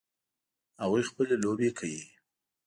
هغوی 0.81 1.03
خپلې 1.09 1.35
لوبې 1.43 1.69
کوي 1.77 2.03